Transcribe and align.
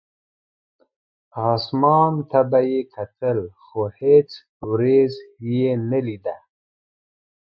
اسمان 1.51 2.13
ته 2.29 2.39
به 2.49 2.59
یې 2.71 2.81
کتل، 2.93 3.39
خو 3.63 3.81
هېڅ 3.99 4.29
ورېځ 4.69 5.13
یې 5.51 5.69
نه 5.89 5.99
لیده. 6.05 6.35